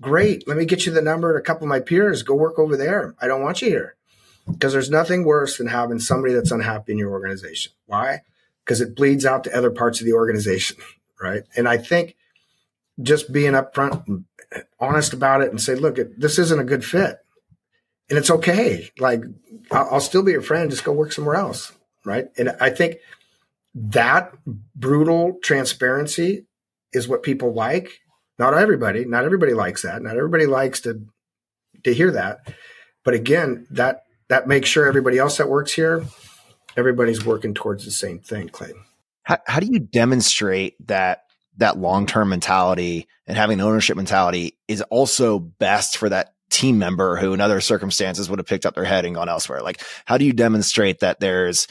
[0.00, 0.46] Great.
[0.48, 2.22] Let me get you the number of a couple of my peers.
[2.22, 3.14] Go work over there.
[3.20, 3.96] I don't want you here.
[4.50, 7.72] Because there's nothing worse than having somebody that's unhappy in your organization.
[7.86, 8.22] Why?
[8.64, 10.76] Because it bleeds out to other parts of the organization.
[11.20, 11.42] Right.
[11.56, 12.16] And I think
[13.00, 14.24] just being upfront
[14.78, 17.18] honest about it and say, look, this isn't a good fit.
[18.10, 18.90] And it's okay.
[18.98, 19.22] Like,
[19.70, 20.70] I'll, I'll still be your friend.
[20.70, 21.72] Just go work somewhere else.
[22.04, 22.26] Right.
[22.36, 22.96] And I think
[23.74, 24.34] that
[24.74, 26.46] brutal transparency
[26.92, 28.02] is what people like
[28.38, 30.02] not everybody, not everybody likes that.
[30.02, 31.06] Not everybody likes to
[31.84, 32.52] to hear that.
[33.04, 36.04] But again, that that makes sure everybody else that works here,
[36.76, 38.72] everybody's working towards the same thing, Clay.
[39.24, 41.24] How, how do you demonstrate that
[41.58, 46.78] that long term mentality and having an ownership mentality is also best for that team
[46.78, 49.62] member who in other circumstances would have picked up their head and gone elsewhere?
[49.62, 51.66] Like, how do you demonstrate that there's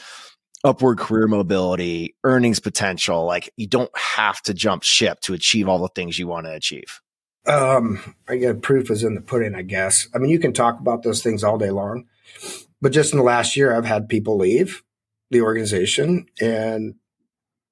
[0.64, 3.24] upward career mobility, earnings potential.
[3.24, 6.52] Like you don't have to jump ship to achieve all the things you want to
[6.52, 7.00] achieve.
[7.46, 10.06] Um, I get proof is in the pudding, I guess.
[10.14, 12.06] I mean, you can talk about those things all day long,
[12.80, 14.82] but just in the last year, I've had people leave
[15.32, 16.94] the organization and,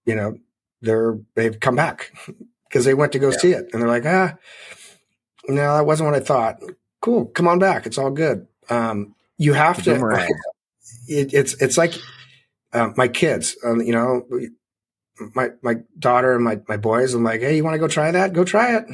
[0.04, 0.38] you know,
[0.82, 2.12] they're, they've come back
[2.68, 3.38] because they went to go yeah.
[3.38, 4.36] see it and they're like, ah,
[5.48, 6.60] no, that wasn't what I thought.
[7.00, 7.26] Cool.
[7.26, 7.86] Come on back.
[7.86, 8.46] It's all good.
[8.68, 9.94] Um, you have to,
[11.08, 11.94] it, it's, it's like,
[12.72, 14.26] uh, my kids, um, you know,
[15.34, 17.14] my my daughter and my my boys.
[17.14, 18.32] I'm like, hey, you want to go try that?
[18.32, 18.84] Go try it.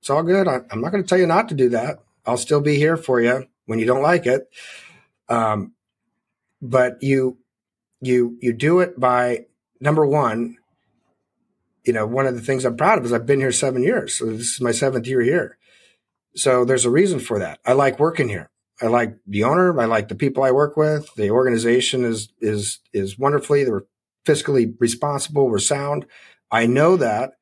[0.00, 0.48] It's all good.
[0.48, 1.98] I, am not going to tell you not to do that.
[2.26, 4.48] I'll still be here for you when you don't like it.
[5.28, 5.74] Um,
[6.62, 7.38] but you
[8.00, 9.46] you you do it by
[9.80, 10.56] number one.
[11.84, 14.14] you know, one of the things I'm proud of is I've been here seven years.
[14.18, 15.58] So this is my seventh year here.
[16.34, 17.58] So there's a reason for that.
[17.66, 18.50] I like working here.
[18.82, 19.78] I like the owner.
[19.80, 21.14] I like the people I work with.
[21.16, 23.64] The organization is is is wonderfully.
[23.64, 23.84] They're
[24.26, 25.48] fiscally responsible.
[25.48, 26.06] We're sound.
[26.50, 27.32] I know that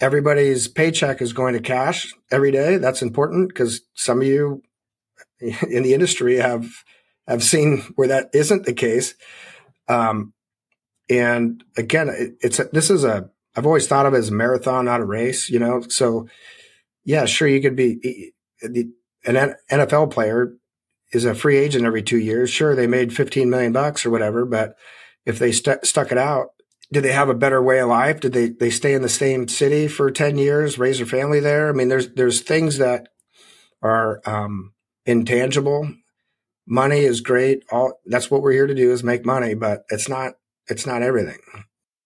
[0.00, 2.76] everybody's paycheck is going to cash every day.
[2.78, 4.62] That's important because some of you
[5.40, 6.68] in the industry have
[7.26, 9.14] have seen where that isn't the case.
[9.90, 10.32] Um,
[11.10, 14.34] and again, it, it's a, this is a I've always thought of it as a
[14.34, 15.50] marathon, not a race.
[15.50, 16.28] You know, so
[17.04, 20.54] yeah, sure, you could be an NFL player
[21.12, 22.50] is a free agent every two years.
[22.50, 24.76] Sure, they made 15 million bucks or whatever, but
[25.26, 26.50] if they st- stuck it out,
[26.92, 28.20] did they have a better way of life?
[28.20, 31.68] Did they they stay in the same city for 10 years, raise their family there?
[31.68, 33.08] I mean, there's there's things that
[33.82, 34.72] are um,
[35.06, 35.92] intangible.
[36.70, 37.64] Money is great.
[37.72, 40.34] All that's what we're here to do is make money, but it's not
[40.68, 41.38] it's not everything.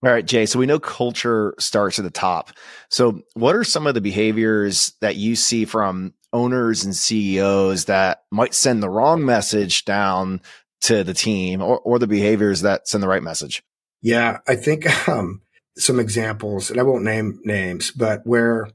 [0.02, 0.46] All right, Jay.
[0.46, 2.50] So we know culture starts at the top.
[2.88, 8.22] So what are some of the behaviors that you see from owners and CEOs that
[8.30, 10.40] might send the wrong message down
[10.82, 13.62] to the team or, or the behaviors that send the right message?
[14.00, 15.42] Yeah, I think um,
[15.76, 18.68] some examples, and I won't name names, but where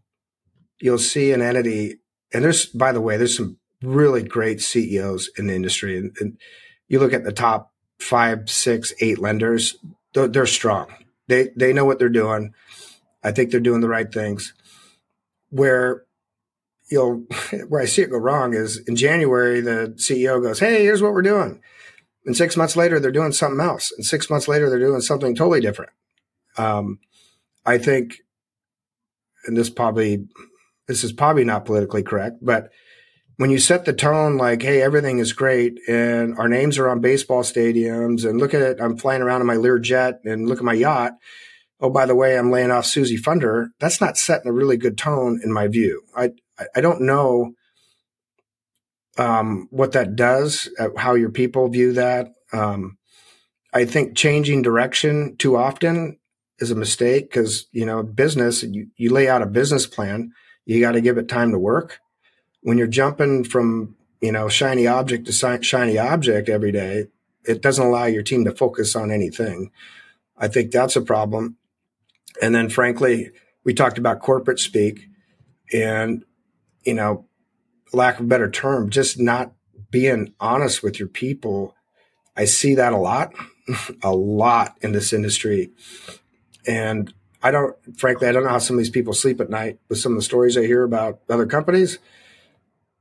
[0.79, 1.97] you'll see an entity,
[2.31, 5.97] and there's, by the way, there's some really great CEOs in the industry.
[5.97, 6.37] And, and
[6.87, 9.77] you look at the top five, six, eight lenders,
[10.13, 10.87] they're, they're strong.
[11.27, 12.53] They, they know what they're doing.
[13.23, 14.53] I think they're doing the right things.
[15.49, 16.03] Where
[16.89, 17.25] you'll
[17.67, 21.13] where I see it go wrong is in January the CEO goes, "Hey, here's what
[21.13, 21.61] we're doing,"
[22.25, 25.35] and six months later they're doing something else, and six months later they're doing something
[25.35, 25.91] totally different.
[26.57, 26.99] Um,
[27.65, 28.21] I think,
[29.45, 30.27] and this probably
[30.87, 32.71] this is probably not politically correct, but
[33.39, 36.99] when you set the tone like, "Hey, everything is great," and our names are on
[36.99, 40.57] baseball stadiums, and look at it, I'm flying around in my Lear jet, and look
[40.57, 41.13] at my yacht.
[41.79, 43.69] Oh, by the way, I'm laying off Susie Funder.
[43.79, 46.01] That's not setting a really good tone in my view.
[46.13, 46.31] I
[46.75, 47.53] I don't know
[49.17, 52.33] um, what that does, uh, how your people view that.
[52.51, 52.97] Um,
[53.73, 56.19] I think changing direction too often
[56.57, 58.63] is a mistake because you know business.
[58.63, 60.33] You, you lay out a business plan,
[60.65, 61.99] you got to give it time to work.
[62.61, 67.07] When you're jumping from you know shiny object to shiny object every day,
[67.45, 69.71] it doesn't allow your team to focus on anything.
[70.37, 71.57] I think that's a problem.
[72.41, 73.31] And then, frankly,
[73.63, 75.07] we talked about corporate speak,
[75.73, 76.23] and
[76.85, 77.25] you know,
[77.93, 79.53] lack of a better term, just not
[79.91, 81.75] being honest with your people.
[82.35, 83.33] I see that a lot,
[84.03, 85.71] a lot in this industry.
[86.67, 89.79] And I don't, frankly, I don't know how some of these people sleep at night
[89.89, 91.99] with some of the stories I hear about other companies.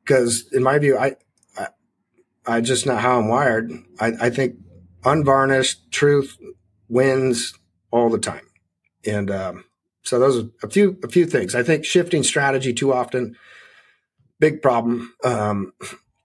[0.08, 1.16] Because in my view, I,
[1.58, 1.66] I,
[2.46, 3.70] I just not how I'm wired.
[4.00, 4.56] I, I think
[5.04, 6.38] unvarnished truth
[6.88, 7.52] wins
[7.90, 8.46] all the time.
[9.04, 9.64] And, um,
[10.02, 11.54] so those are a few, a few things.
[11.54, 13.36] I think shifting strategy too often
[14.40, 15.12] big problem.
[15.22, 15.74] Um,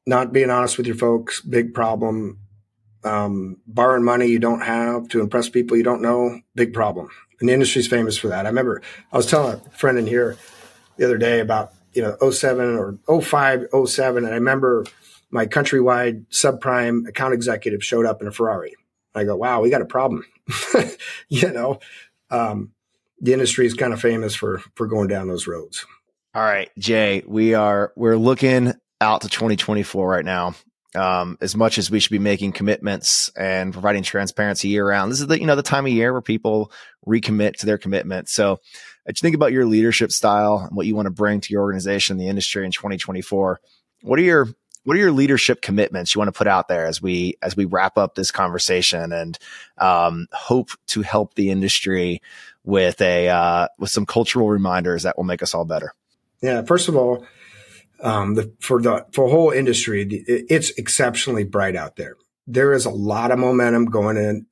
[0.07, 2.39] not being honest with your folks, big problem.
[3.03, 7.09] Um, borrowing money you don't have to impress people you don't know, big problem.
[7.41, 8.45] And the industry's famous for that.
[8.45, 10.37] I remember I was telling a friend in here
[10.95, 14.23] the other day about, you know, 07 or 05, 07.
[14.23, 14.85] And I remember
[15.31, 18.75] my countrywide subprime account executive showed up in a Ferrari.
[19.15, 20.25] I go, wow, we got a problem.
[21.29, 21.79] you know,
[22.29, 22.71] um,
[23.21, 25.85] the industry is kind of famous for, for going down those roads.
[26.35, 30.55] All right, Jay, we are we're looking out to 2024 right now.
[30.95, 35.21] Um, as much as we should be making commitments and providing transparency year round, this
[35.21, 36.71] is the you know the time of year where people
[37.07, 38.29] recommit to their commitment.
[38.29, 38.59] So,
[39.05, 41.63] as you think about your leadership style and what you want to bring to your
[41.63, 43.59] organization, the industry in 2024,
[44.01, 44.47] what are your
[44.83, 47.65] what are your leadership commitments you want to put out there as we as we
[47.65, 49.39] wrap up this conversation and
[49.77, 52.21] um, hope to help the industry
[52.63, 55.93] with a uh, with some cultural reminders that will make us all better?
[56.41, 57.25] Yeah, first of all,
[58.03, 62.17] um, the, for the for whole industry, it's exceptionally bright out there.
[62.45, 64.45] There is a lot of momentum going in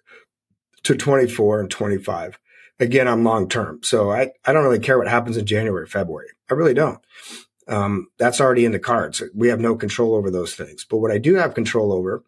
[0.84, 2.40] to 24 and 25.
[2.80, 6.30] Again, I'm long term, so I I don't really care what happens in January, February.
[6.50, 7.00] I really don't.
[7.68, 9.22] Um, that's already in the cards.
[9.36, 10.86] We have no control over those things.
[10.90, 12.24] But what I do have control over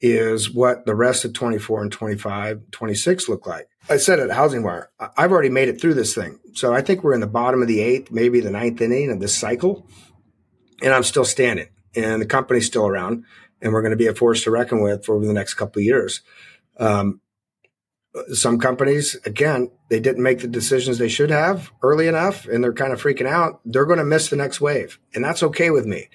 [0.00, 3.68] is what the rest of 24 and 25, 26 look like.
[3.88, 6.40] I said at Housing Wire, I've already made it through this thing.
[6.54, 9.20] So I think we're in the bottom of the eighth, maybe the ninth inning of
[9.20, 9.88] this cycle.
[10.82, 13.24] And I'm still standing and the company's still around
[13.60, 15.84] and we're going to be a force to reckon with for the next couple of
[15.84, 16.20] years.
[16.78, 17.20] Um,
[18.32, 22.72] some companies, again, they didn't make the decisions they should have early enough and they're
[22.72, 23.60] kind of freaking out.
[23.64, 24.98] They're going to miss the next wave.
[25.14, 26.08] And that's okay with me.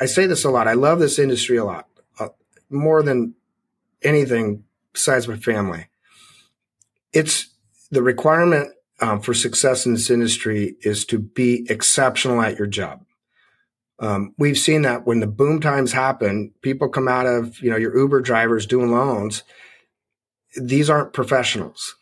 [0.00, 0.66] I say this a lot.
[0.66, 1.88] I love this industry a lot,
[2.18, 2.28] uh,
[2.68, 3.34] more than
[4.02, 5.88] anything besides my family
[7.14, 7.54] it's
[7.90, 13.04] the requirement um, for success in this industry is to be exceptional at your job.
[13.98, 17.76] Um, we've seen that when the boom times happen, people come out of, you know,
[17.76, 19.44] your Uber drivers doing loans.
[20.60, 21.94] These aren't professionals.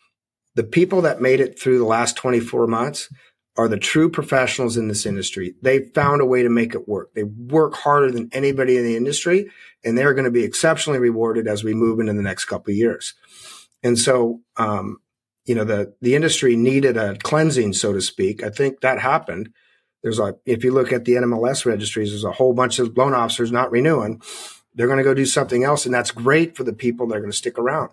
[0.55, 3.09] The people that made it through the last 24 months
[3.55, 5.53] are the true professionals in this industry.
[5.61, 7.13] They found a way to make it work.
[7.13, 9.49] They work harder than anybody in the industry
[9.83, 12.77] and they're going to be exceptionally rewarded as we move into the next couple of
[12.77, 13.13] years.
[13.83, 14.97] And so, um,
[15.45, 18.43] you know, the, the industry needed a cleansing, so to speak.
[18.43, 19.49] I think that happened.
[20.01, 23.13] There's a, if you look at the NMLS registries, there's a whole bunch of loan
[23.13, 24.21] officers not renewing.
[24.75, 25.85] They're going to go do something else.
[25.85, 27.91] And that's great for the people that are going to stick around.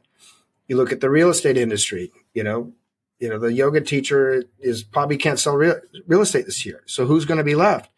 [0.67, 2.73] You look at the real estate industry, you know,
[3.19, 6.83] you know, the yoga teacher is probably can't sell real, real estate this year.
[6.87, 7.91] So who's going to be left?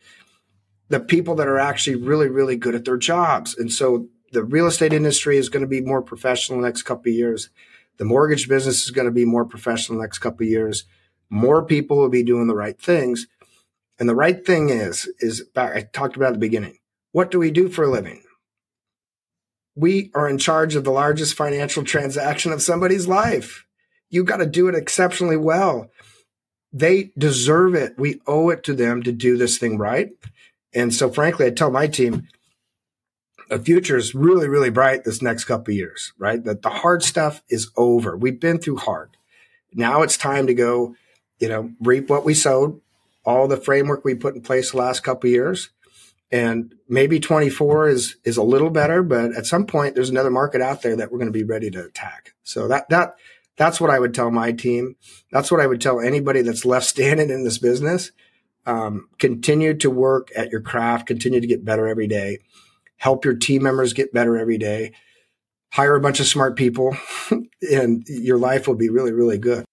[0.88, 3.56] The people that are actually really, really good at their jobs.
[3.56, 7.10] And so the real estate industry is going to be more professional the next couple
[7.10, 7.50] of years.
[7.98, 10.84] The mortgage business is going to be more professional next couple of years.
[11.30, 13.26] More people will be doing the right things.
[13.98, 16.78] And the right thing is, is back, I talked about at the beginning.
[17.12, 18.22] What do we do for a living?
[19.74, 23.66] We are in charge of the largest financial transaction of somebody's life
[24.12, 25.90] you got to do it exceptionally well.
[26.72, 27.98] They deserve it.
[27.98, 30.10] We owe it to them to do this thing right.
[30.72, 32.28] And so, frankly, I tell my team,
[33.52, 36.42] the future is really, really bright this next couple years, right?
[36.42, 38.16] That the hard stuff is over.
[38.16, 39.18] We've been through hard.
[39.74, 40.96] Now it's time to go,
[41.38, 42.80] you know, reap what we sowed,
[43.26, 45.68] all the framework we put in place the last couple years.
[46.30, 50.62] And maybe 24 is, is a little better, but at some point there's another market
[50.62, 52.32] out there that we're going to be ready to attack.
[52.44, 53.16] So that, that,
[53.56, 54.96] that's what I would tell my team.
[55.30, 58.12] That's what I would tell anybody that's left standing in this business.
[58.64, 62.38] Um, continue to work at your craft, continue to get better every day,
[63.02, 64.92] help your team members get better every day,
[65.72, 66.96] hire a bunch of smart people,
[67.72, 69.64] and your life will be really, really good.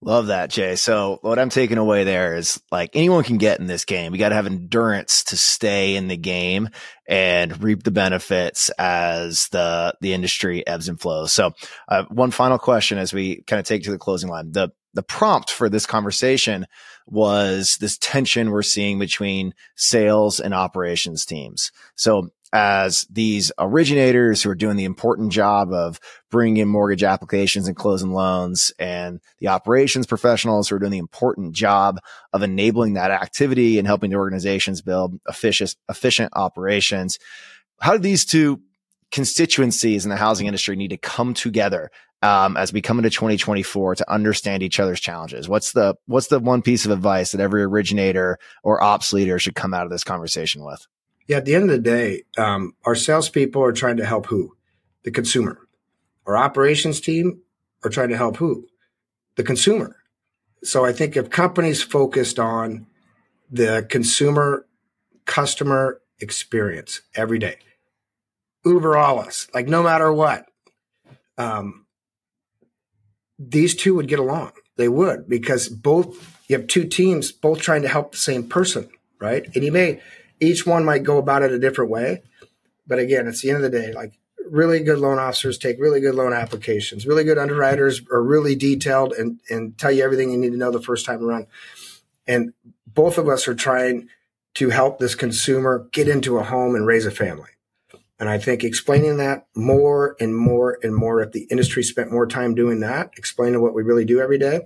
[0.00, 0.74] Love that, Jay.
[0.76, 4.14] So what I'm taking away there is like anyone can get in this game.
[4.14, 6.70] You got to have endurance to stay in the game
[7.06, 11.34] and reap the benefits as the the industry ebbs and flows.
[11.34, 11.52] So,
[11.88, 14.52] uh, one final question as we kind of take to the closing line.
[14.52, 16.66] The the prompt for this conversation
[17.06, 21.72] was this tension we're seeing between sales and operations teams.
[21.96, 27.68] So as these originators who are doing the important job of bringing in mortgage applications
[27.68, 31.98] and closing loans and the operations professionals who are doing the important job
[32.32, 37.18] of enabling that activity and helping the organizations build efficient, efficient operations.
[37.80, 38.60] How do these two
[39.10, 41.90] constituencies in the housing industry need to come together
[42.22, 45.48] um, as we come into 2024 to understand each other's challenges?
[45.48, 49.54] What's the what's the one piece of advice that every originator or ops leader should
[49.54, 50.86] come out of this conversation with?
[51.28, 54.56] Yeah, at the end of the day, um, our salespeople are trying to help who?
[55.04, 55.68] The consumer.
[56.26, 57.42] Our operations team
[57.84, 58.66] are trying to help who?
[59.36, 59.96] The consumer.
[60.64, 62.86] So I think if companies focused on
[63.50, 64.66] the consumer
[65.26, 67.58] customer experience every day,
[68.64, 70.46] Uber alles, like no matter what,
[71.36, 71.86] um,
[73.38, 74.52] these two would get along.
[74.76, 78.88] They would because both you have two teams both trying to help the same person,
[79.20, 79.46] right?
[79.54, 80.00] And you may
[80.40, 82.22] each one might go about it a different way.
[82.86, 83.92] But again, it's the end of the day.
[83.92, 84.18] Like
[84.50, 87.06] really good loan officers take really good loan applications.
[87.06, 90.70] Really good underwriters are really detailed and, and tell you everything you need to know
[90.70, 91.46] the first time around.
[92.26, 92.52] And
[92.86, 94.08] both of us are trying
[94.54, 97.50] to help this consumer get into a home and raise a family.
[98.18, 102.26] And I think explaining that more and more and more, if the industry spent more
[102.26, 104.62] time doing that, explaining what we really do every day,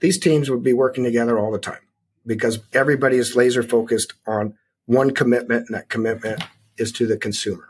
[0.00, 1.80] these teams would be working together all the time
[2.26, 6.42] because everybody is laser focused on one commitment, and that commitment
[6.76, 7.68] is to the consumer.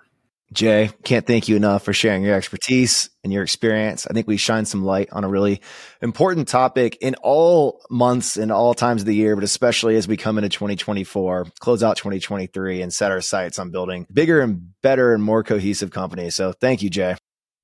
[0.53, 4.07] Jay, can't thank you enough for sharing your expertise and your experience.
[4.07, 5.61] I think we shine some light on a really
[6.01, 10.17] important topic in all months and all times of the year, but especially as we
[10.17, 15.13] come into 2024, close out 2023 and set our sights on building bigger and better
[15.13, 16.37] and more cohesive companies.
[16.37, 17.17] So thank you, Jay.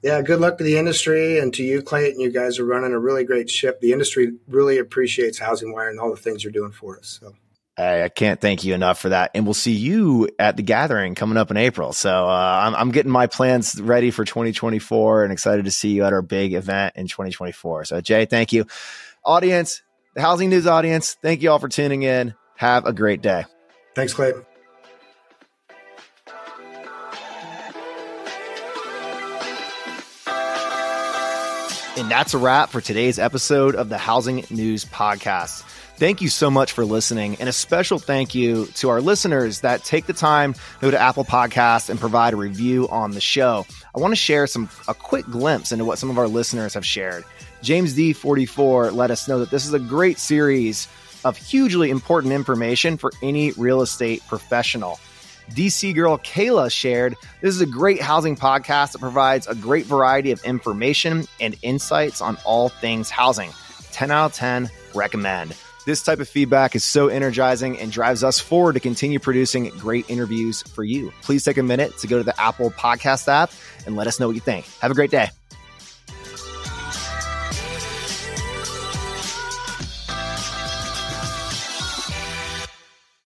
[0.02, 2.20] Yeah, good luck to the industry and to you, Clayton.
[2.20, 3.80] You guys are running a really great ship.
[3.80, 7.20] The industry really appreciates Housing Wire and all the things you're doing for us.
[7.20, 7.34] So
[7.80, 9.30] I, I can't thank you enough for that.
[9.34, 11.92] And we'll see you at the gathering coming up in April.
[11.92, 16.04] So uh, I'm, I'm getting my plans ready for 2024 and excited to see you
[16.04, 17.86] at our big event in 2024.
[17.86, 18.66] So, Jay, thank you.
[19.24, 19.82] Audience,
[20.14, 22.34] the Housing News audience, thank you all for tuning in.
[22.56, 23.44] Have a great day.
[23.94, 24.32] Thanks, Clay.
[31.96, 35.64] And that's a wrap for today's episode of the Housing News Podcast.
[36.00, 37.36] Thank you so much for listening.
[37.40, 40.98] And a special thank you to our listeners that take the time to go to
[40.98, 43.66] Apple Podcasts and provide a review on the show.
[43.94, 46.86] I want to share some a quick glimpse into what some of our listeners have
[46.86, 47.22] shared.
[47.60, 50.88] James D44 let us know that this is a great series
[51.22, 54.98] of hugely important information for any real estate professional.
[55.50, 60.30] DC girl Kayla shared this is a great housing podcast that provides a great variety
[60.30, 63.50] of information and insights on all things housing.
[63.92, 65.54] 10 out of 10 recommend.
[65.90, 70.08] This type of feedback is so energizing and drives us forward to continue producing great
[70.08, 71.12] interviews for you.
[71.20, 73.50] Please take a minute to go to the Apple Podcast app
[73.86, 74.66] and let us know what you think.
[74.82, 75.30] Have a great day.